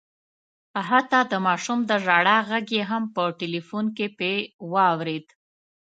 [0.89, 4.29] حتی د ماشوم د ژړا غږ یې هم په ټلیفون کي په
[4.73, 5.27] واورېد